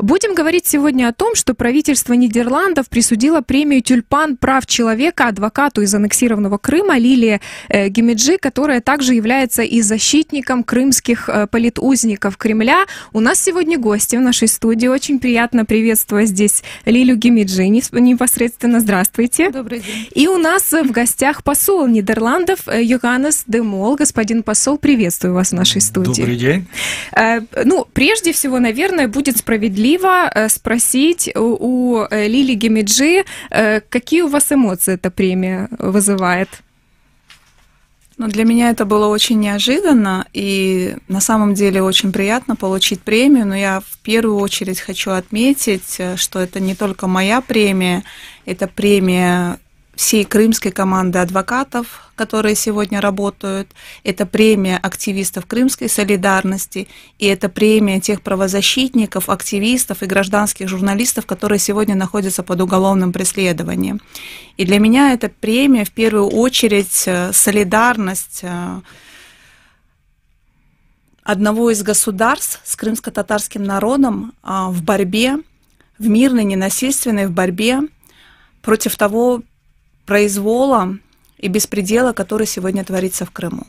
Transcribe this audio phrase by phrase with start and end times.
[0.00, 5.94] Будем говорить сегодня о том, что правительство Нидерландов присудило премию «Тюльпан прав человека» адвокату из
[5.94, 12.86] аннексированного Крыма Лилии э, Гемиджи, которая также является и защитником крымских э, политузников Кремля.
[13.12, 14.86] У нас сегодня гости в нашей студии.
[14.86, 18.80] Очень приятно приветствовать здесь Лилию Гемиджи непосредственно.
[18.80, 19.50] Здравствуйте.
[19.50, 20.08] Добрый день.
[20.14, 23.96] И у нас в гостях посол Нидерландов э, Йоганнес Демол.
[23.96, 26.22] Господин посол, приветствую вас в нашей студии.
[26.22, 26.66] Добрый день.
[27.14, 34.22] Э, Ну, прежде всего, наверное, будет справедливо э, спросить у, э, Лили Гемиджи, э, какие
[34.22, 36.48] у вас эмоции эта премия вызывает?
[38.18, 43.46] Ну, для меня это было очень неожиданно, и на самом деле очень приятно получить премию,
[43.46, 48.04] но я в первую очередь хочу отметить, что это не только моя премия,
[48.44, 49.58] это премия
[50.00, 53.68] всей крымской команды адвокатов, которые сегодня работают.
[54.02, 61.58] Это премия активистов крымской солидарности, и это премия тех правозащитников, активистов и гражданских журналистов, которые
[61.58, 64.00] сегодня находятся под уголовным преследованием.
[64.56, 68.80] И для меня эта премия в первую очередь э, солидарность э,
[71.22, 75.36] одного из государств с крымско-татарским народом а, в борьбе,
[75.98, 77.80] в мирной, ненасильственной в борьбе
[78.62, 79.42] против того
[80.10, 80.98] произвола
[81.38, 83.64] и беспредела, который сегодня творится в Крыму.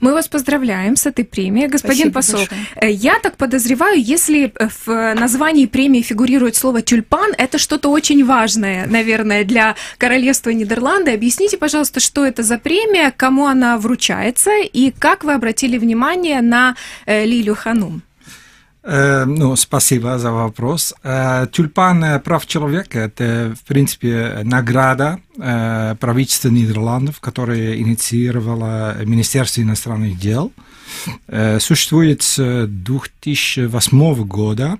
[0.00, 2.40] Мы вас поздравляем с этой премией, господин Спасибо посол.
[2.40, 2.60] большое.
[2.76, 4.52] Э, Я так подозреваю, если
[4.84, 11.12] в названии премии фигурирует слово тюльпан, это что-то очень важное, наверное, для королевства Нидерланды.
[11.12, 16.76] Объясните, пожалуйста, что это за премия, кому она вручается и как вы обратили внимание на
[17.06, 18.02] э, Лилю Ханум?
[18.82, 20.94] Э, ну, спасибо за вопрос.
[21.02, 25.20] Э, Тюльпан э, прав человека– это, в принципе, награда
[26.00, 30.52] правительства Нидерландов, которое инициировало Министерство иностранных дел.
[31.60, 34.78] Существует с 2008 года.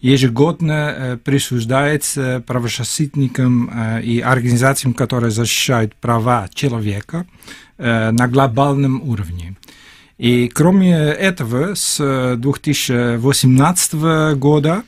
[0.00, 7.24] Ежегодно присуждается правозащитникам и организациям, которые защищают права человека
[7.78, 9.54] на глобальном уровне.
[10.20, 13.94] И кроме этого, с 2018
[14.36, 14.82] года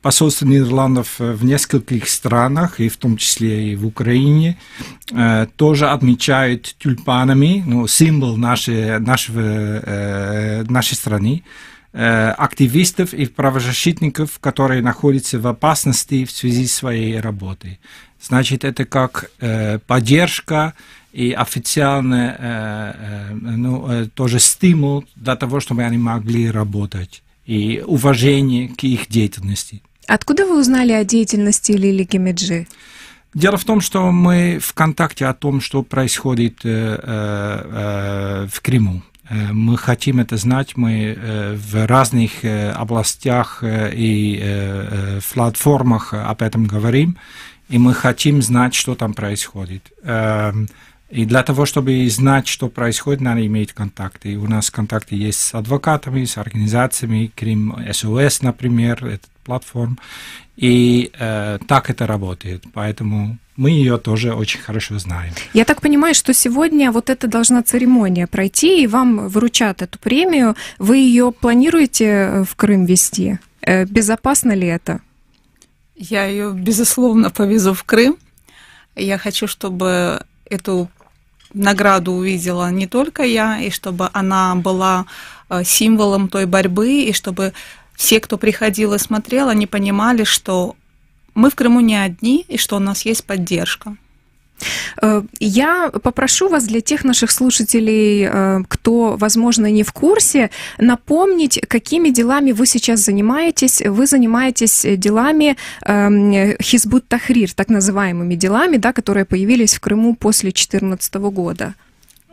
[0.00, 4.56] посольство Нидерландов в нескольких странах, и в том числе и в Украине,
[5.10, 11.42] э, тоже отмечают тюльпанами, ну, символ нашей, нашего, э, нашей страны,
[11.92, 17.80] э, активистов и правозащитников, которые находятся в опасности в связи с своей работой.
[18.22, 20.74] Значит, это как э, поддержка
[21.16, 22.92] и официально э,
[23.30, 29.08] э, ну, э, тоже стимул для того, чтобы они могли работать и уважение к их
[29.08, 29.82] деятельности.
[30.06, 32.66] Откуда вы узнали о деятельности Лили Гемиджи?
[33.32, 39.02] Дело в том, что мы в контакте о том, что происходит э, э, в Крыму.
[39.30, 45.20] Э, Мы хотим это знать, мы э, в разных э, областях э, и э, э,
[45.32, 47.16] платформах об этом говорим,
[47.68, 49.82] и мы хотим знать, что там происходит.
[51.08, 54.32] И для того, чтобы знать, что происходит, надо иметь контакты.
[54.32, 59.98] И у нас контакты есть с адвокатами, с организациями, Крим СОС, например, это платформ.
[60.56, 62.64] И э, так это работает.
[62.72, 65.32] Поэтому мы ее тоже очень хорошо знаем.
[65.52, 70.56] Я так понимаю, что сегодня вот эта должна церемония пройти, и вам вручат эту премию.
[70.78, 73.38] Вы ее планируете э, в Крым вести?
[73.60, 75.00] Э, Безопасно ли это?
[75.94, 78.16] Я ее, безусловно, повезу в Крым.
[78.96, 80.90] Я хочу, чтобы эту
[81.54, 85.06] награду увидела не только я, и чтобы она была
[85.48, 87.52] э, символом той борьбы, и чтобы
[87.94, 90.76] все, кто приходил и смотрел, они понимали, что
[91.34, 93.96] мы в Крыму не одни, и что у нас есть поддержка.
[95.02, 101.60] Э, Я попрошу вас для тех наших слушателей, э, кто, возможно, не в курсе, напомнить,
[101.68, 103.82] какими делами вы сейчас занимаетесь.
[103.82, 110.50] Вы занимаетесь делами эм, Хизбут Тахрир, так называемыми делами, да, которые появились в Крыму после
[110.50, 111.74] 2014 года.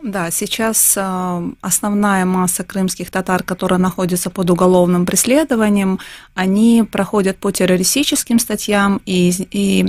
[0.04, 6.00] Да, сейчас э, основная масса крымских татар, которые находятся под уголовным преследованием,
[6.36, 9.86] они проходят по террористическим статьям и, и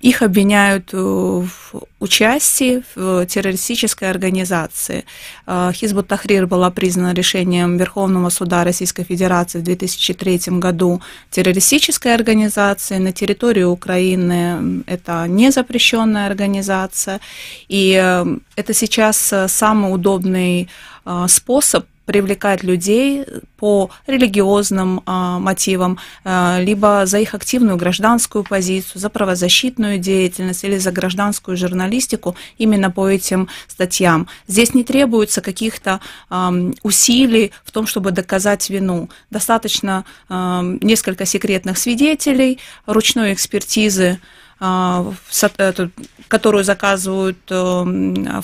[0.00, 5.04] их обвиняют э, в участии в террористической организации.
[5.46, 13.00] Э, Хизбут Тахрир была признана решением Верховного суда Российской Федерации в 2003 году террористической организацией.
[13.00, 17.20] На территории Украины это не запрещенная организация.
[17.68, 18.26] И э,
[18.56, 20.68] это сейчас самый удобный
[21.28, 23.24] способ привлекать людей
[23.56, 30.76] по религиозным а, мотивам, а, либо за их активную гражданскую позицию, за правозащитную деятельность или
[30.78, 34.26] за гражданскую журналистику именно по этим статьям.
[34.48, 36.52] Здесь не требуется каких-то а,
[36.82, 39.08] усилий в том, чтобы доказать вину.
[39.30, 44.18] Достаточно а, несколько секретных свидетелей, ручной экспертизы,
[44.58, 45.12] а,
[46.26, 48.42] которую заказывают а,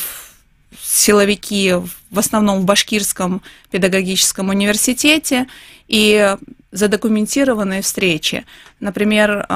[0.82, 1.74] силовики
[2.10, 5.46] в основном в Башкирском педагогическом университете
[5.88, 6.36] и
[6.72, 8.44] задокументированные встречи.
[8.80, 9.46] Например,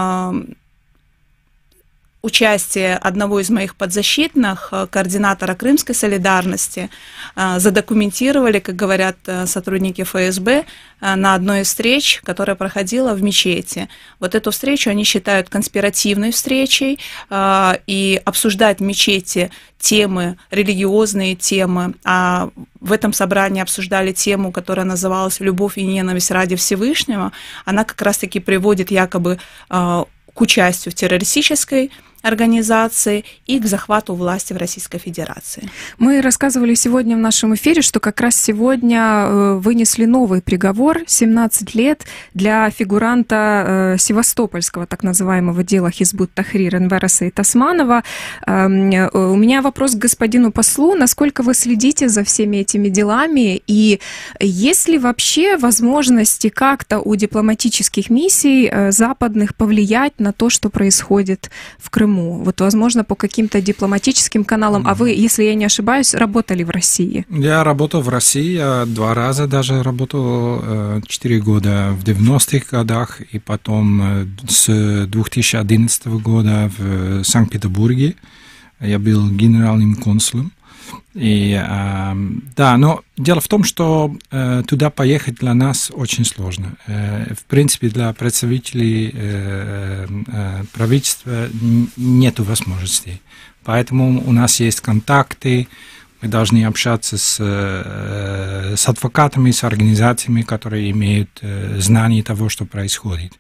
[2.23, 6.91] участие одного из моих подзащитных, э, координатора Крымской солидарности,
[7.35, 10.65] э, задокументировали, как говорят э, сотрудники ФСБ,
[11.01, 13.89] на одной из встреч, которая проходила в мечети.
[14.19, 16.99] Вот эту встречу они считают конспиративной встречей,
[17.87, 22.51] и обсуждать в мечети темы, религиозные темы, а
[22.81, 27.33] в этом собрании обсуждали тему, которая называлась «Любовь и ненависть ради Всевышнего»,
[27.65, 29.39] она как раз-таки приводит якобы
[29.71, 31.91] к участию в террористической
[32.23, 35.69] организации и к захвату власти в Российской Федерации.
[35.99, 41.75] Мы рассказывали сегодня в нашем эфире, что как раз сегодня э, вынесли новый приговор 17
[41.75, 48.03] лет для фигуранта э, Севастопольского так называемого дела Хизбут Тахрир Энвераса и Тасманова.
[48.47, 50.95] Эм, э, у меня вопрос к господину послу.
[50.95, 54.01] Насколько вы следите за всеми этими делами и
[54.41, 61.89] есть ли вообще возможности как-то у дипломатических миссий западных повлиять на то, что происходит в
[61.91, 62.10] Крыму?
[62.11, 62.43] Крыму?
[62.45, 64.87] Вот, возможно, по каким-то дипломатическим каналам.
[64.87, 67.25] А вы, если я не ошибаюсь, работали в России?
[67.31, 73.21] Я работал в России, я два раза даже работал, э, четыре года в 90-х годах,
[73.21, 78.15] и потом э, с 2011 года в Санкт-Петербурге.
[78.81, 80.53] Я был генеральным консулом.
[81.15, 82.15] И э,
[82.57, 86.75] да, но дело в том, что э, туда поехать для нас очень сложно.
[86.87, 91.49] Э, в принципе, для представителей э, э, правительства
[91.97, 93.21] нет возможностей.
[93.65, 95.69] Поэтому у нас есть контакты,
[96.23, 102.67] мы должны общаться с, э, с адвокатами, с организациями, которые имеют э, знание того, что
[102.67, 103.33] происходит.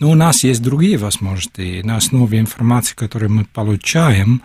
[0.00, 1.82] Но у нас есть другие возможности.
[1.84, 4.42] На основе информации, которую мы получаем,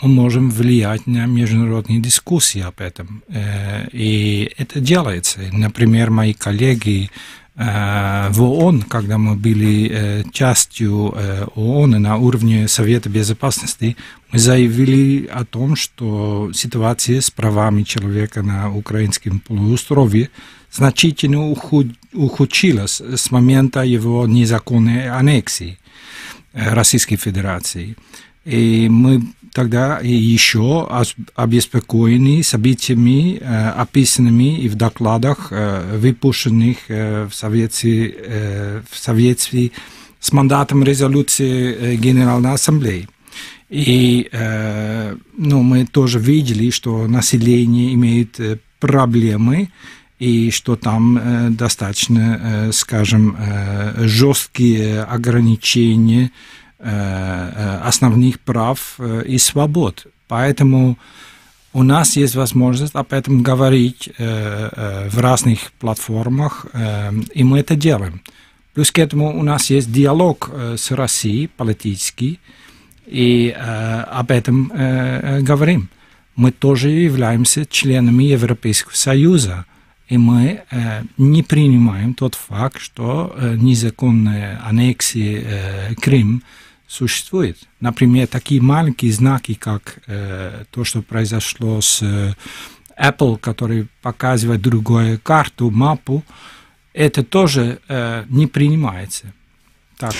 [0.00, 3.22] мы можем влиять на международные дискуссии об этом.
[3.28, 5.40] Э, и это делается.
[5.52, 7.10] Например, мои коллеги
[7.56, 11.14] э, в ООН, когда мы были э, частью
[11.56, 13.96] ООН на уровне Совета Безопасности,
[14.30, 20.30] мы заявили о том, что ситуация с правами человека на украинском полуострове
[20.70, 21.50] значительно
[22.12, 25.78] ухудшилась с момента его незаконной аннексии
[26.52, 27.96] Российской Федерации.
[28.48, 29.22] И мы
[29.52, 30.88] тогда еще
[31.34, 38.14] обеспокоены событиями, э, описанными и в докладах, э, выпущенных э, в соответствии,
[38.90, 39.72] в соответствии
[40.18, 43.08] с мандатом резолюции Генеральной Ассамблеи.
[43.68, 44.30] И
[45.36, 48.40] ну, мы тоже видели, что население имеет
[48.80, 49.68] проблемы,
[50.18, 53.36] и что там достаточно, скажем,
[53.98, 56.30] жесткие ограничения
[56.78, 60.06] основных прав э, и свобод.
[60.28, 60.96] Поэтому
[61.72, 66.66] у нас есть возможность об этом говорить в разных платформах,
[67.34, 68.22] и мы это делаем.
[68.74, 72.40] Плюс к этому у нас есть диалог с Россией политический,
[73.06, 74.72] и об этом
[75.42, 75.88] говорим.
[76.36, 79.66] Мы тоже являемся членами Европейского Союза,
[80.08, 80.62] и мы
[81.18, 86.42] не принимаем тот факт, что незаконная аннексия Крым
[86.88, 87.58] существует.
[87.80, 92.34] Например, такие маленькие знаки, как э, то, что произошло с э,
[92.98, 96.24] Apple, который показывает другую карту, мапу,
[96.94, 99.32] это тоже э, не принимается.
[99.98, 100.14] Так.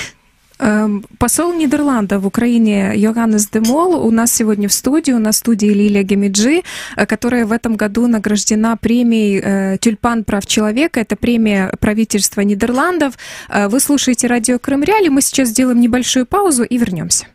[0.59, 5.13] Эм, посол Нидерландов в Украине Йоганнес Демол у нас сегодня в студии.
[5.13, 6.63] У нас в студии Лилия Гемиджи,
[6.97, 11.01] э, которая в этом году награждена премией э, «Тюльпан прав человека».
[11.01, 13.15] Это премия правительства Нидерландов.
[13.49, 15.09] Э, вы слушаете радио Крым Реали.
[15.09, 17.27] Мы сейчас сделаем небольшую паузу и вернемся.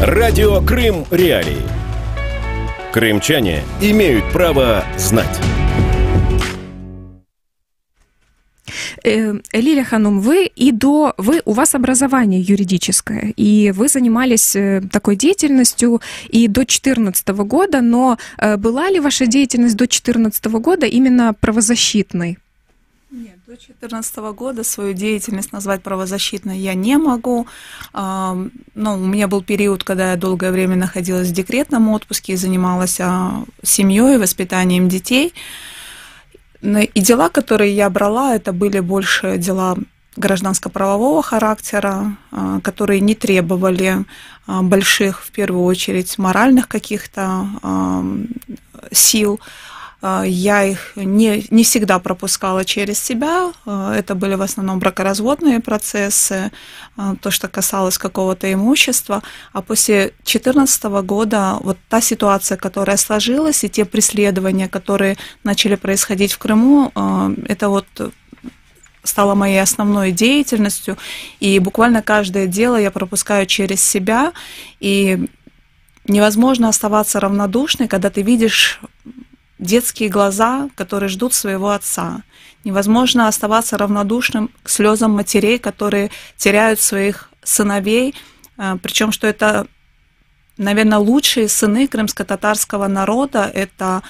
[0.00, 1.62] Радио Крым Реалии.
[2.92, 5.40] Крымчане имеют право знать.
[9.04, 11.14] Лилия Ханум, вы и до...
[11.18, 17.80] Вы, у вас образование юридическое, и вы занимались э, такой деятельностью и до 2014 года,
[17.80, 22.38] но э, была ли ваша деятельность до 2014 года именно правозащитной?
[23.10, 27.46] Нет, до 2014 года свою деятельность назвать правозащитной я не могу.
[27.92, 32.98] Но у меня был период, когда я долгое время находилась в декретном отпуске и занималась
[33.00, 35.34] а, семьей, воспитанием детей.
[36.62, 39.76] И дела, которые я брала, это были больше дела
[40.16, 44.04] гражданско-правового характера, а, которые не требовали
[44.46, 47.46] а, больших, в первую очередь, моральных каких-то
[48.90, 49.40] сил.
[50.02, 53.52] А, я их не, не всегда пропускала через себя.
[53.64, 56.50] А, это были в основном бракоразводные процессы,
[56.96, 59.22] а, то, что касалось какого-то имущества.
[59.52, 66.32] А после 2014 года вот та ситуация, которая сложилась, и те преследования, которые начали происходить
[66.32, 66.92] в Крыму,
[67.46, 67.86] это вот
[69.04, 70.96] стало моей основной деятельностью,
[71.40, 74.32] и буквально каждое дело я пропускаю через себя,
[74.80, 75.28] и
[76.06, 78.80] невозможно оставаться равнодушной, когда ты видишь
[79.62, 82.22] детские глаза, которые ждут своего отца.
[82.64, 88.14] Невозможно оставаться равнодушным к слезам матерей, которые теряют своих сыновей,
[88.58, 89.66] э, причем что это,
[90.58, 94.02] наверное, лучшие сыны крымско-татарского народа, это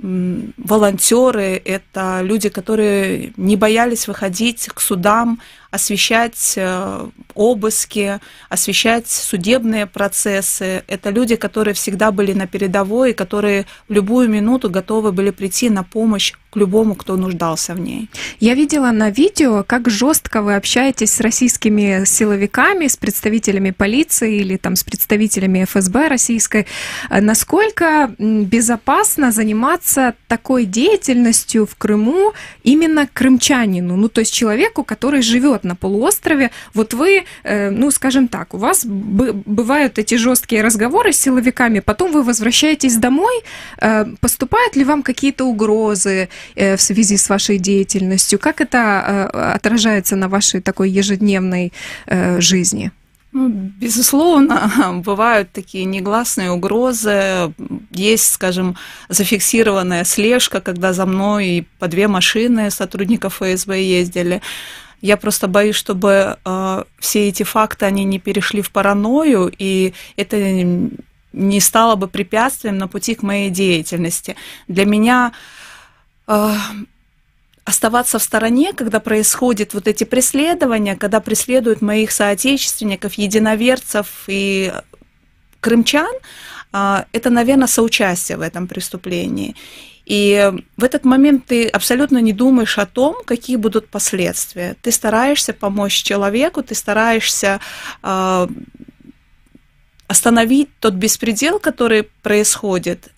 [0.00, 10.82] волонтеры, это люди, которые не боялись выходить к судам, освещать э, обыски, освещать судебные процессы.
[10.86, 15.84] Это люди, которые всегда были на передовой, которые в любую минуту готовы были прийти на
[15.84, 18.08] помощь к любому, кто нуждался в ней.
[18.40, 24.56] Я видела на видео, как жестко вы общаетесь с российскими силовиками, с представителями полиции или
[24.56, 26.66] там с представителями ФСБ российской.
[27.10, 35.64] Насколько безопасно заниматься такой деятельностью в Крыму именно крымчанину, ну то есть человеку, который живет
[35.64, 36.50] на полуострове.
[36.74, 42.12] Вот вы, э, ну, скажем так, у вас бывают эти жесткие разговоры с силовиками, потом
[42.12, 43.42] вы возвращаетесь домой.
[43.80, 48.38] Э, поступают ли вам какие-то угрозы э, в связи с вашей деятельностью?
[48.38, 51.72] Как это отражается на вашей такой ежедневной
[52.38, 52.92] жизни?
[53.32, 57.52] Ну, безусловно, бывают такие негласные угрозы.
[57.90, 58.76] Есть, скажем,
[59.08, 64.40] зафиксированная слежка, когда за мной по две машины сотрудников ФСБ ездили.
[65.00, 70.36] Я просто боюсь, чтобы э, все эти факты, они не перешли в паранойю, и это
[71.32, 74.34] не стало бы препятствием на пути к моей деятельности.
[74.66, 75.57] Для меня э,
[77.68, 84.72] оставаться в стороне, когда происходят вот эти преследования, когда преследуют моих соотечественников, единоверцев и
[85.60, 86.14] крымчан,
[86.72, 89.54] э, это, наверное, соучастие в этом преступлении.
[90.06, 94.74] И в этот момент ты абсолютно не думаешь о том, какие будут последствия.
[94.80, 97.60] Ты стараешься помочь человеку, ты стараешься
[98.02, 98.46] э,
[100.06, 103.12] остановить тот беспредел, который происходит.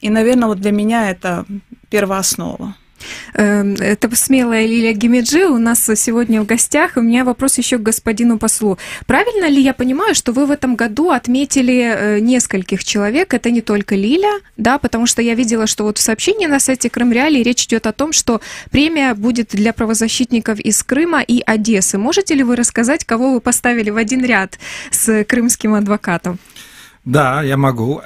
[0.00, 1.46] И, наверное, вот для меня это
[1.90, 2.74] первооснова.
[3.34, 6.92] Эм, это смелая Лилия Гимеджи у нас сегодня в гостях.
[6.96, 8.78] У меня вопрос еще к господину послу.
[9.06, 13.34] Правильно ли я понимаю, что вы в этом году отметили э, нескольких человек?
[13.34, 16.88] Это не только Лиля, да, потому что я видела, что вот в сообщении на сайте
[16.88, 18.40] Крым Реалии речь идет о том, что
[18.70, 21.98] премия будет для правозащитников из Крыма и Одессы.
[21.98, 24.58] Можете ли вы рассказать, кого вы поставили в один ряд
[24.90, 26.38] с крымским адвокатом?
[27.04, 28.00] Да, я могу.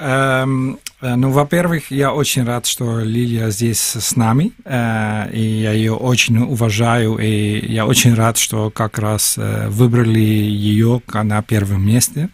[1.00, 5.94] Э, ну, во-первых, я очень рад, что Лилия здесь с нами, э, и я ее
[5.94, 12.28] очень уважаю, и я очень рад, что как раз э, выбрали ее на первом месте.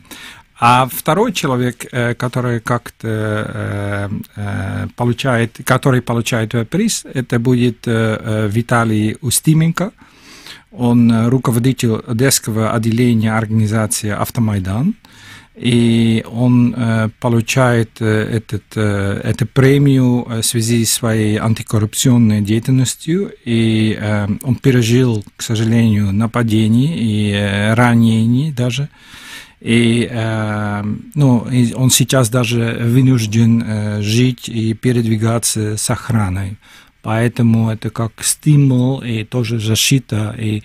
[0.59, 1.85] А второй человек,
[2.19, 4.11] который как-то
[4.97, 9.93] получает, который получает приз, это будет Виталий Устименко.
[10.73, 14.95] Он руководитель Одесского отделения организации «Автомайдан»
[15.57, 23.33] и он э, получает э, этот, э, эту премию в связи с своей антикоррупционной деятельностью,
[23.45, 23.99] и
[24.43, 28.89] он пережил, к сожалению, нападение и ранения даже.
[29.63, 30.09] И,
[31.15, 36.59] ну, и он сейчас даже вынужден жить и передвигаться с охраной.
[37.03, 40.63] Поэтому это как стимул и тоже защита и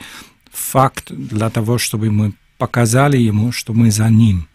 [0.51, 4.47] факт для того, чтобы мы показали ему, что мы за ним.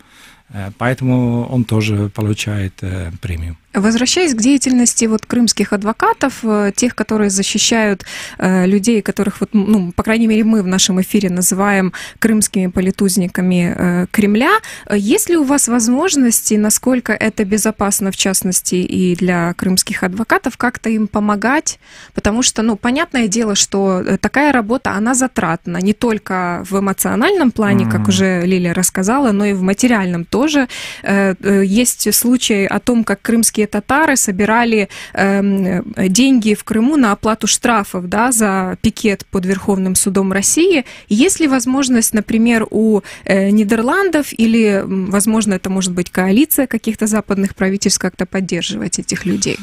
[0.50, 3.57] Э, поэтому он тоже получает э, премию.
[3.76, 8.06] Возвращаясь к деятельности вот крымских адвокатов, э, тех, которые защищают
[8.38, 13.75] э, людей, которых вот, ну, по крайней мере, мы в нашем эфире называем крымскими политузниками
[13.76, 20.02] э, Кремля, есть ли у вас возможности, насколько это безопасно, в частности, и для крымских
[20.02, 21.78] адвокатов, как-то им помогать?
[22.14, 27.85] Потому что, ну, понятное дело, что такая работа, она затратна не только в эмоциональном плане,
[27.85, 27.90] mm-hmm.
[27.90, 30.66] как уже Лилия рассказала, но и в материальном тоже.
[31.04, 37.47] Есть случаи о том, как крымские крымские татары собирали э, деньги в Крыму на оплату
[37.47, 40.85] штрафов да, за пикет под Верховным судом России.
[41.09, 47.55] Есть ли возможность, например, у э, Нидерландов или, возможно, это может быть коалиция каких-то западных
[47.55, 49.59] правительств как-то поддерживать этих людей?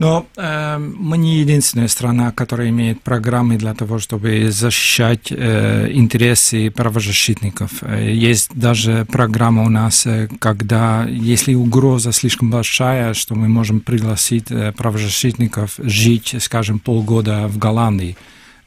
[0.00, 6.70] Но э, мы не единственная страна, которая имеет программы для того, чтобы защищать э, интересы
[6.70, 7.82] правозащитников.
[7.82, 13.80] Э, есть даже программа у нас, э, когда, если угроза слишком большая, что мы можем
[13.80, 18.16] пригласить э, правозащитников жить, скажем, полгода в Голландии.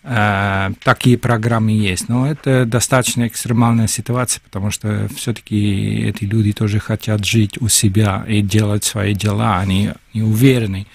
[0.04, 2.10] Э, такие программы есть.
[2.10, 8.26] Но это достаточно экстремальная ситуация, потому что все-таки эти люди тоже хотят жить у себя
[8.28, 10.88] и делать свои дела, они не уверены.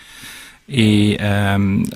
[0.67, 1.87] И эм,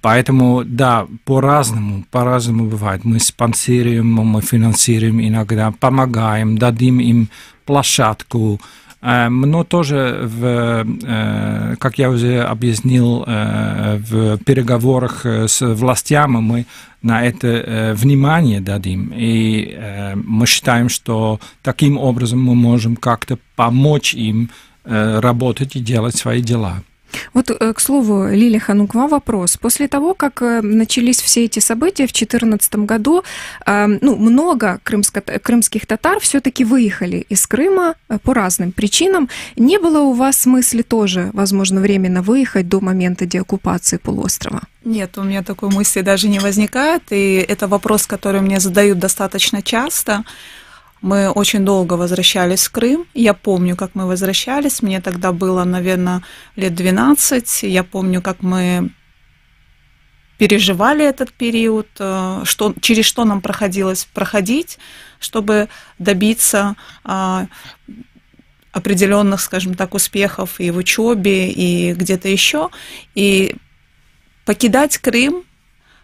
[0.00, 3.04] поэтому, да, по-разному, по-разному бывает.
[3.04, 7.28] Мы спонсируем, мы финансируем иногда, помогаем, дадим им
[7.66, 8.60] площадку, эм,
[9.02, 16.66] но тоже, в, э, как я уже объяснил, э, в переговорах с властями мы
[17.02, 19.12] на это э, внимание дадим.
[19.14, 19.76] И
[20.14, 24.50] мы считаем, что таким образом мы можем как-то помочь им
[24.84, 26.82] работать и делать свои дела.
[27.34, 29.56] Вот, э, к слову, Лилия Ханук, к вам вопрос.
[29.56, 33.22] После того, как э, начались все эти события в 2014 году,
[33.66, 39.28] э, ну, много крымско крымских татар все-таки выехали из Крыма по разным причинам.
[39.56, 44.62] Не было у вас мысли тоже, возможно, временно выехать до момента деоккупации полуострова?
[44.84, 49.62] Нет, у меня такой мысли даже не возникает, и это вопрос, который мне задают достаточно
[49.62, 50.24] часто.
[51.02, 53.06] Мы очень долго возвращались в Крым.
[53.12, 54.82] Я помню, как мы возвращались.
[54.82, 56.22] Мне тогда было, наверное,
[56.54, 57.64] лет 12.
[57.64, 58.90] Я помню, как мы
[60.38, 64.78] переживали этот период, э, что, через что нам проходилось проходить,
[65.20, 65.68] чтобы
[65.98, 67.46] добиться а,
[68.72, 72.70] определенных, скажем так, успехов и в учебе, и где-то еще.
[73.14, 73.54] И
[74.44, 75.44] покидать Крым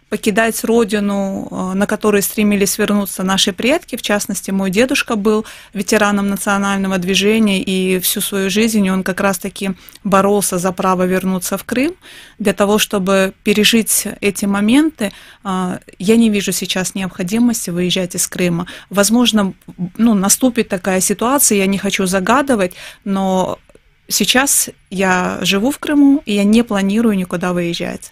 [0.09, 3.95] покидать родину, э, на которой стремились вернуться наши предки.
[3.95, 9.71] В частности, мой дедушка был ветераном национального движения, и всю свою жизнь он как раз-таки
[10.03, 11.93] боролся за право вернуться в Крым.
[12.39, 15.11] Для того, чтобы пережить эти моменты,
[15.43, 18.65] э, я не вижу сейчас необходимости выезжать из Крыма.
[18.89, 19.53] Возможно,
[19.97, 22.73] ну, наступит такая ситуация, я не хочу загадывать,
[23.05, 23.59] но
[24.07, 28.11] сейчас я живу в Крыму, и я не планирую никуда выезжать.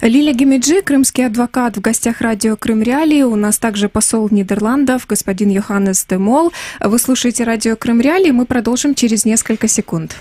[0.00, 3.22] Лилия Гемиджи, крымский адвокат в гостях радио Крым Реалии.
[3.22, 6.52] У нас также посол Нидерландов, господин Йоханнес Демол.
[6.80, 8.30] Вы слушаете радио Крым Реалии.
[8.30, 10.16] Мы продолжим через несколько секунд.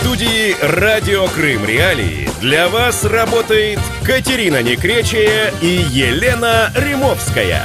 [0.00, 7.62] Студии «Радио Крым Реалии» для вас работает Катерина Некречия и Елена Римовская.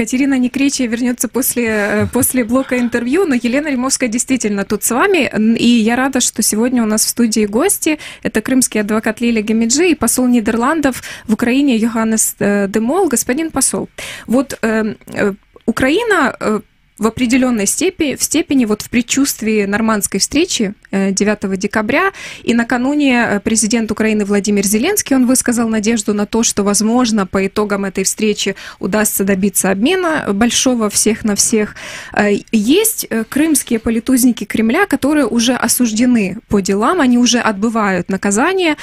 [0.00, 5.30] Катерина Некречия вернется после, э, после блока интервью, но Елена Римовская действительно тут с вами,
[5.58, 7.98] и я рада, что сегодня у нас в студии гости.
[8.22, 13.08] Это крымский адвокат Лилия Гамиджи и посол Нидерландов в Украине Йоханнес э, Демол.
[13.08, 13.90] Господин посол,
[14.26, 15.34] вот э, э
[15.66, 16.62] Украина
[17.00, 23.24] в определенной степени, в степени вот в предчувствии нормандской встречи 9 э, декабря, и накануне
[23.26, 28.04] э, президент Украины Владимир Зеленский, он высказал надежду на то, что, возможно, по итогам этой
[28.04, 31.74] встречи удастся добиться обмена большого всех на всех.
[32.12, 38.76] Э, есть крымские политузники Кремля, которые уже осуждены по делам, они уже отбывают наказание,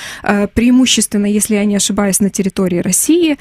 [0.55, 3.37] преимущественно, если я не ошибаюсь, на территории России.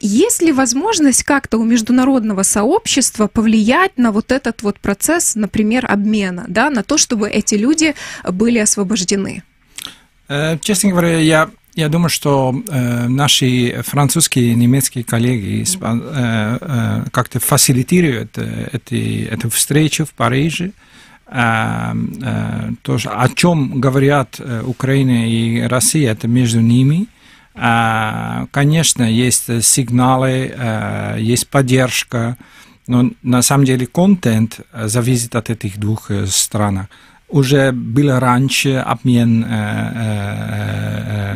[0.00, 6.70] Есть ли возможность как-то у международного сообщества повлиять вот этот вот процесс, например, обмена, да,
[6.70, 7.94] на то, чтобы эти люди
[8.28, 9.42] были освобождены?
[10.28, 17.04] Э, честно говоря, я я думаю, что э, наши французские и немецкие коллеги э, э,
[17.10, 20.70] как-то фасилитируют э, эти, эту встречу в Париже.
[21.26, 27.08] Э, э, тоже, о чем говорят э, Украина и Россия, это между ними.
[27.56, 32.36] Э, конечно, есть сигналы, э, есть поддержка.
[32.86, 36.88] Но на самом деле контент э, зависит от этих двух э, стран.
[37.28, 39.46] Уже был раньше обмен э,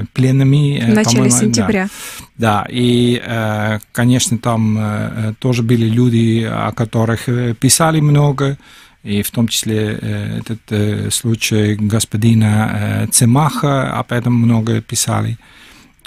[0.01, 0.85] э, пленными.
[0.91, 1.89] В начале сентября.
[2.37, 8.59] Да, да и, э, конечно, там э, тоже были люди, о которых писали много,
[9.03, 15.39] и в том числе э, этот э, случай господина э, Цемаха, об этом много писали.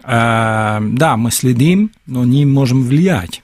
[0.04, 3.42] Э, да, мы следим, но не можем влиять.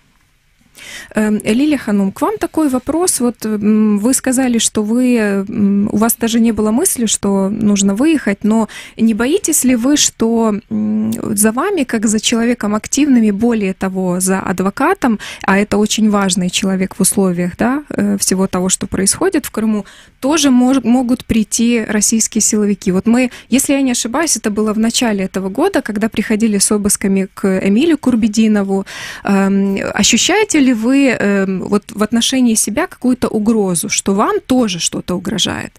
[1.15, 3.19] Эм, Лилия Ханум, к вам такой вопрос.
[3.19, 5.45] Вот вы сказали, что вы,
[5.91, 10.55] у вас даже не было мысли, что нужно выехать, но не боитесь ли вы, что
[10.69, 16.49] за вами, как за человеком активным и более того, за адвокатом, а это очень важный
[16.49, 19.85] человек в условиях да, э, всего того, что происходит в Крыму,
[20.19, 22.91] тоже мож, могут прийти российские силовики.
[22.91, 26.71] Вот мы, если я не ошибаюсь, это было в начале этого года, когда приходили с
[26.71, 28.85] обысками к Эмилю Курбединову.
[29.23, 35.15] Эм, ощущаете ли вы эм, вот в отношении себя какую-то угрозу, что вам тоже что-то
[35.15, 35.73] угрожает?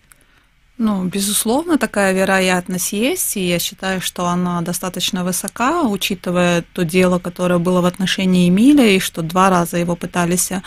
[0.79, 7.18] Ну, безусловно, такая вероятность есть, и я считаю, что она достаточно высока, учитывая то дело,
[7.18, 10.62] которое было в отношении Эмиля, и что два раза его пытались э,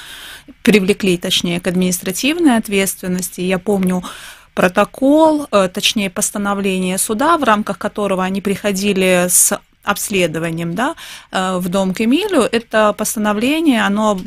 [0.64, 3.40] привлекли, точнее, к административной ответственности.
[3.40, 4.04] Я помню
[4.54, 10.96] протокол, э, точнее, постановление суда, в рамках которого они приходили с обследованием да,
[11.32, 14.20] э, в дом к Эмилю, это постановление, оно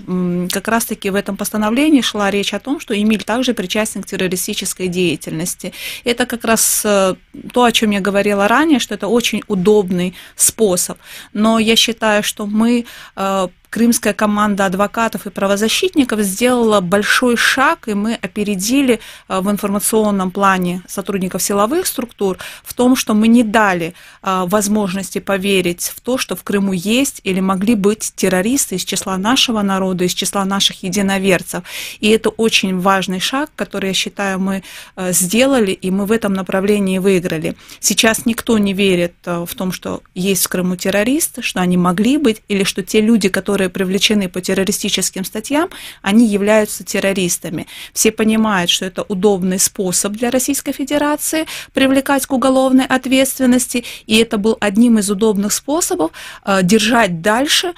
[0.52, 4.88] как раз-таки в этом постановлении шла речь о том, что Эмиль также причастен к террористической
[4.88, 5.72] деятельности.
[6.04, 7.14] Это как раз э,
[7.52, 10.98] то, о чем я говорила ранее, что это очень удобный способ.
[11.32, 12.84] Но я считаю, что мы
[13.16, 20.30] э, крымская команда адвокатов и правозащитников сделала большой шаг, и мы опередили э, в информационном
[20.30, 26.18] плане сотрудников силовых структур в том, что мы не дали э, возможности поверить в то,
[26.18, 30.84] что в Крыму есть или могли быть террористы из числа нашего народа, из числа наших
[30.84, 31.64] единоверцев.
[31.98, 34.62] И это очень важный шаг, который, я считаю, мы
[34.94, 37.56] э, сделали, и мы в этом направлении выиграли.
[37.80, 42.40] Сейчас никто не верит в том, что есть в Крыму террористы, что они могли быть,
[42.46, 45.68] или что те люди, которые которые привлечены по террористическим статьям,
[46.03, 47.66] они являются террористами.
[47.92, 54.38] Все понимают, что это удобный способ для Российской Федерации привлекать к уголовной ответственности, и это
[54.38, 56.11] был одним из удобных способов
[56.44, 57.74] э, держать дальше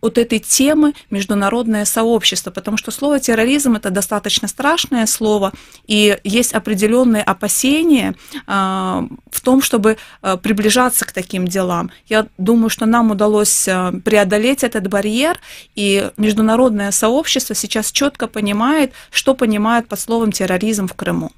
[0.00, 5.52] от этой темы международное сообщество, потому что слово терроризм это достаточно страшное слово,
[5.86, 11.90] и есть определенные опасения э, в том, чтобы э, приближаться к таким делам.
[12.06, 15.38] Я думаю, что нам удалось э, преодолеть этот барьер,
[15.74, 21.32] и международное сообщество сейчас четко понимает, что понимает под словом терроризм в Крыму.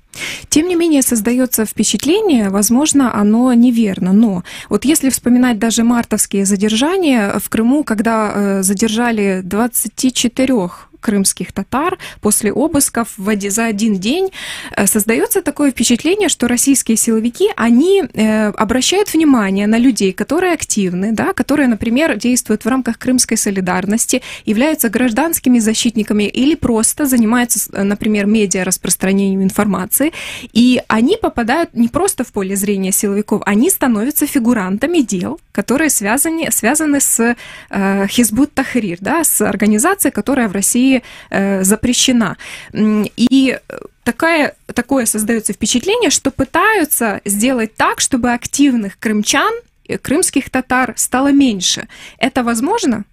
[0.48, 7.38] Тем не менее, создается впечатление, возможно, оно неверно, но вот если вспоминать даже мартовские задержания
[7.38, 14.30] в Крыму, когда э, задержали 24 крымских татар после обысков за один день.
[14.76, 21.12] Э, создается такое впечатление, что российские силовики, они э, обращают внимание на людей, которые активны,
[21.12, 28.26] да, которые, например, действуют в рамках крымской солидарности, являются гражданскими защитниками или просто занимаются, например,
[28.26, 30.12] медиа распространением информации,
[30.52, 36.50] и они попадают не просто в поле зрения силовиков, они становятся фигурантами дел, которые связаны,
[36.50, 37.36] связаны с
[37.70, 40.95] э, Хизбут Тахрир, да, с организацией, которая в России
[41.30, 42.36] э, запрещена.
[42.72, 43.58] И
[44.04, 49.52] такая, такое создается впечатление, что пытаются сделать так, чтобы активных крымчан,
[49.88, 51.88] э, крымских татар стало меньше.
[52.18, 53.04] Это возможно?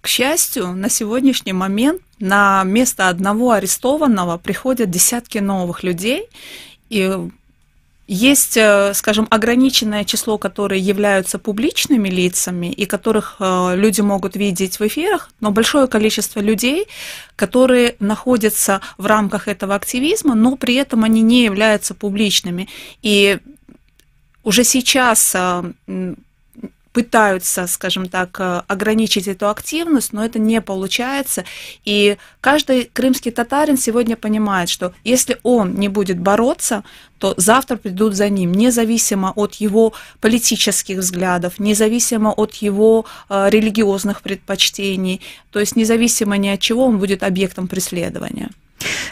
[0.00, 6.28] К счастью, на сегодняшний момент на место одного арестованного приходят десятки новых людей,
[6.88, 7.28] и
[8.08, 14.80] есть, э, скажем, ограниченное число, которые являются публичными лицами и которых э, люди могут видеть
[14.80, 16.86] в эфирах, но большое количество людей,
[17.36, 22.68] которые находятся в рамках этого активизма, но при этом они не являются публичными.
[23.02, 23.38] И
[24.42, 26.14] уже сейчас э,
[26.92, 31.44] пытаются, скажем так, э, ограничить эту активность, но это не получается.
[31.84, 36.84] И каждый крымский татарин сегодня понимает, что если он не будет бороться,
[37.18, 44.22] то завтра придут за ним, независимо от его политических взглядов, независимо от его э, религиозных
[44.22, 45.20] предпочтений,
[45.50, 48.50] то есть независимо ни от чего он будет объектом преследования.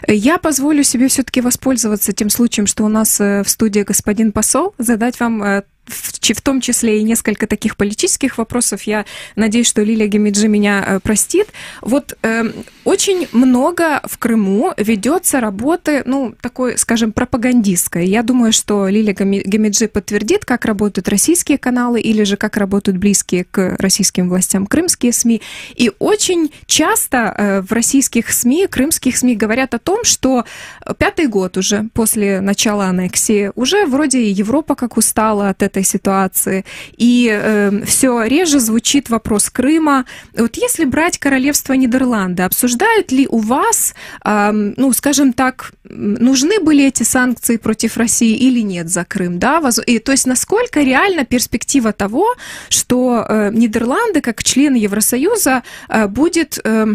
[0.07, 4.75] Я позволю себе все-таки воспользоваться тем случаем, что у нас э, в студии господин посол,
[4.79, 5.43] задать вам
[5.87, 8.83] в, том числе и несколько таких политических вопросов.
[8.83, 9.05] Я
[9.37, 11.49] надеюсь, что Лилия Гемиджи меня э, простит.
[11.81, 12.45] Вот э,
[12.85, 18.07] очень много в Крыму ведется работы, ну, такой, скажем, пропагандистской.
[18.07, 23.45] Я думаю, что Лилия Гемиджи подтвердит, как работают российские каналы или же как работают близкие
[23.45, 25.43] к российским властям крымские СМИ.
[25.75, 30.45] И очень часто э, в российских СМИ, крымских СМИ говорят о том, что
[30.99, 36.65] пятый год уже после начала аннексии, уже вроде Европа как устала от этой этой ситуации.
[36.97, 40.05] И э, все реже звучит вопрос Крыма.
[40.37, 46.85] Вот если брать королевство Нидерланды, обсуждают ли у вас, э, ну, скажем так, нужны были
[46.85, 49.63] эти санкции против России или нет за Крым, да?
[49.87, 52.25] И, то есть насколько реально перспектива того,
[52.71, 56.59] что э, Нидерланды, как члены Евросоюза, э, будет...
[56.65, 56.87] Э,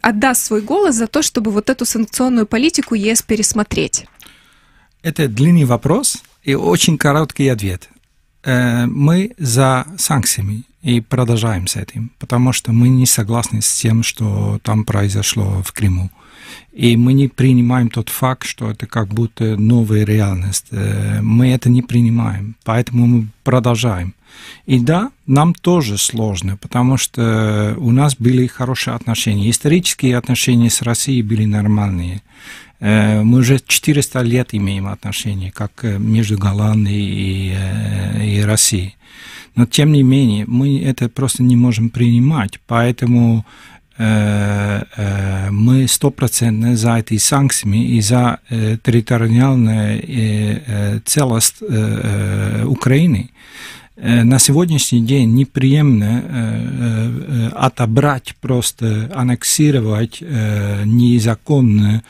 [0.00, 4.06] отдаст свой голос за то, чтобы вот эту санкционную политику ЕС пересмотреть?
[5.02, 7.88] Это длинный вопрос и очень короткий ответ.
[8.44, 14.02] Э, мы за санкциями и продолжаем с этим, потому что мы не согласны с тем,
[14.02, 16.10] что там произошло в Крыму.
[16.72, 20.66] И мы не принимаем тот факт, что это как будто новая реальность.
[20.70, 24.14] Э, мы это не принимаем, поэтому мы продолжаем.
[24.66, 29.50] И да, нам тоже сложно, потому что у нас были хорошие отношения.
[29.50, 32.22] Исторические отношения с Россией были нормальные.
[32.80, 38.94] Э, мы уже 400 лет имеем отношения, как э, между Голландией и, э, и Россией.
[39.56, 43.44] Но, тем не менее, мы это просто не можем принимать, поэтому
[45.50, 51.56] мы стопроцентно за эти санкциями и за территориальную целость
[52.64, 53.30] Украины.
[53.96, 62.04] На сегодняшний день неприемлемо отобрать, просто аннексировать незаконно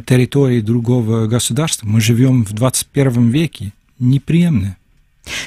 [0.00, 1.86] территории другого государства.
[1.86, 3.72] Мы живем в 21 веке.
[3.98, 4.76] Неприемно.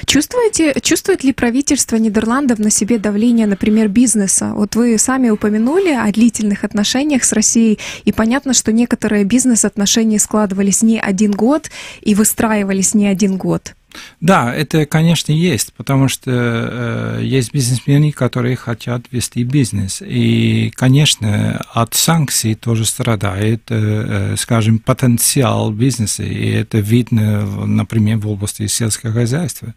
[0.06, 4.52] Чувствуете, чувствует ли правительство Нидерландов на себе давление, например, бизнеса?
[4.54, 10.82] Вот вы сами упомянули о длительных отношениях с Россией, и понятно, что некоторые бизнес-отношения складывались
[10.82, 13.75] не один год и выстраивались не один год.
[14.20, 20.02] Да, это, конечно, есть, потому что э, есть бизнесмены, которые хотят вести бизнес.
[20.04, 26.22] И, конечно, от санкций тоже страдает, э, скажем, потенциал бизнеса.
[26.22, 29.74] И это видно, например, в области сельского хозяйства.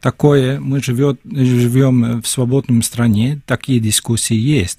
[0.00, 4.78] Такое, мы живем в свободном стране, такие дискуссии есть.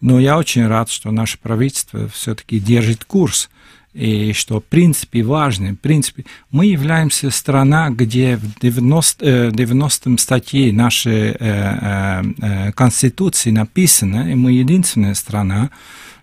[0.00, 3.48] Но я очень рад, что наше правительство все-таки держит курс
[3.96, 10.18] и что в принципе важно, в принципе, мы являемся страна, где в 90, 90 э,
[10.18, 15.70] статье нашей э, э, Конституции написано, и мы единственная страна,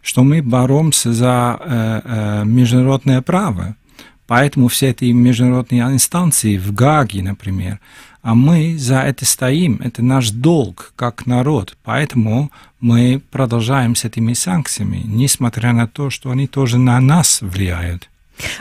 [0.03, 3.75] что мы боремся за международное право.
[4.27, 7.79] Поэтому все эти международные инстанции в Гаге, например,
[8.23, 11.77] а мы за это стоим, это наш долг как народ.
[11.83, 18.09] Поэтому мы продолжаем с этими санкциями, несмотря на то, что они тоже на нас влияют.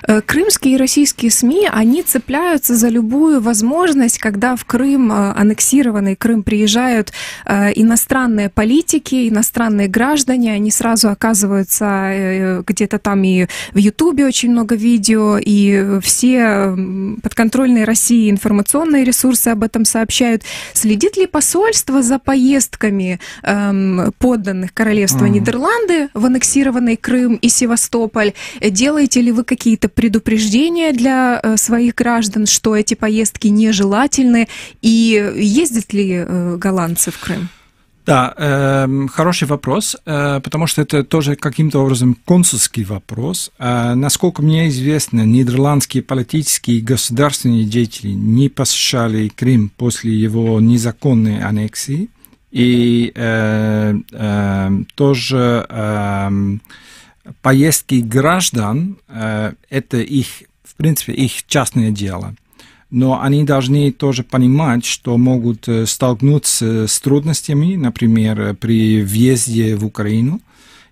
[0.07, 6.17] Э, крымские и российские СМИ, они цепляются за любую возможность, когда в Крым, э, аннексированный
[6.17, 7.13] Крым, приезжают
[7.47, 14.75] э, иностранные политики, иностранные граждане, они сразу оказываются где-то там и в Ютубе очень много
[14.75, 16.75] видео, и все
[17.23, 20.43] подконтрольные России информационные ресурсы об этом сообщают.
[20.73, 25.31] Следит ли посольство за поездками эм, подданных королевства mm.
[25.31, 28.33] Нидерланды в аннексированный Крым и Севастополь?
[28.61, 34.49] Делаете ли вы какие какие-то предупреждения для э, своих граждан, что эти поездки нежелательны,
[34.81, 37.49] и ездят ли э, голландцы в Крым?
[38.05, 43.53] Да, э, хороший вопрос, э, потому что это тоже каким-то образом консульский вопрос.
[43.61, 51.41] Э, насколько мне известно, нидерландские политические и государственные деятели не посещали Крым после его незаконной
[51.41, 52.09] аннексии.
[52.51, 56.31] И э, э, тоже э,
[57.41, 60.27] поездки граждан э,– это их,
[60.65, 62.35] в принципе, их частное дело.
[62.91, 69.85] Но они должны тоже понимать, что могут э, столкнуться с трудностями, например, при въезде в
[69.85, 70.41] Украину.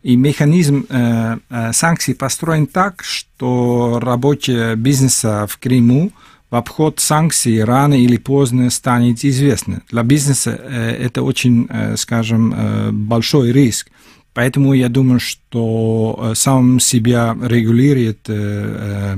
[0.02, 1.38] И механизм э,
[1.72, 6.10] санкций построен так, что рабочие бизнеса в Крыму
[6.50, 9.82] в обход санкций рано или поздно станет известно.
[9.88, 13.88] Для бизнеса это очень, скажем, большой риск.
[14.32, 19.16] Поэтому я думаю, что э, сам себя регулирует, э, э,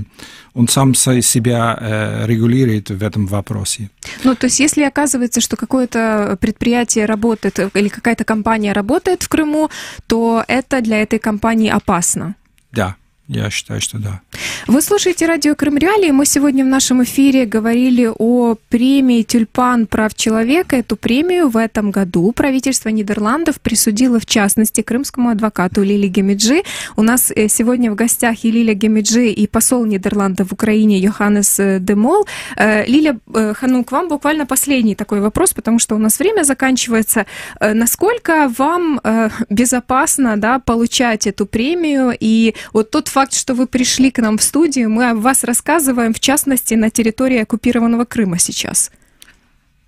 [0.55, 1.79] он сам себя
[2.27, 3.89] регулирует в этом вопросе.
[4.23, 9.71] Ну, то есть, если оказывается, что какое-то предприятие работает или какая-то компания работает в Крыму,
[10.07, 12.35] то это для этой компании опасно.
[12.71, 12.97] Да,
[13.29, 14.21] я считаю, что да.
[14.67, 16.11] Вы слушаете радио Крым Реалии.
[16.11, 20.77] Мы сегодня в нашем эфире говорили о премии «Тюльпан прав человека».
[20.77, 26.63] Эту премию в этом году правительство Нидерландов присудило, в частности, крымскому адвокату Лили Гемиджи.
[26.97, 31.61] У нас э, сегодня в гостях и Лиля Гемиджи, и посол Нидерландов в Украине Йоханнес
[31.61, 32.27] э, Демол.
[32.57, 33.19] Э, Лиля
[33.55, 37.27] Хану, к вам буквально последний такой вопрос, потому что у нас время заканчивается.
[37.61, 39.01] Насколько вам
[39.49, 42.17] безопасно да, получать эту премию?
[42.19, 44.91] И вот тот факт, что вы пришли к нам в студию.
[44.91, 48.91] Мы о вас рассказываем, в частности, на территории оккупированного Крыма сейчас.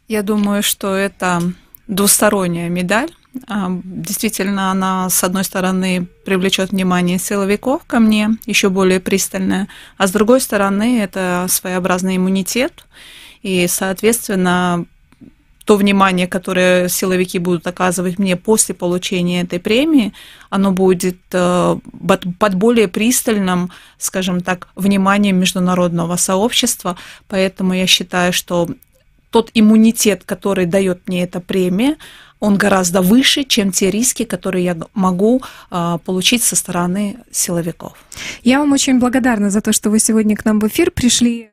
[0.09, 1.41] Я думаю, что это
[1.89, 3.11] двусторонняя медаль.
[3.49, 10.07] А, действительно, она, с одной стороны, привлечет внимание силовиков ко мне еще более пристальное, а
[10.07, 12.85] с другой стороны, это своеобразный иммунитет.
[13.43, 14.85] И, соответственно,
[15.65, 20.13] то внимание, которое силовики будут оказывать мне после получения этой премии,
[20.51, 21.77] оно будет э,
[22.39, 26.97] под более пристальным, скажем так, вниманием международного сообщества.
[27.29, 28.69] Поэтому я считаю, что
[29.31, 31.97] тот иммунитет, который дает мне эта премия,
[32.41, 37.93] он гораздо выше, чем те риски, которые я могу а, получить со стороны силовиков.
[38.43, 41.51] Я вам очень благодарна за то, что вы сегодня к нам в эфир пришли.